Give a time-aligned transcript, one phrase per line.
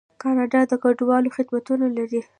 [0.21, 2.21] کاناډا د کډوالو خدمتونه لري.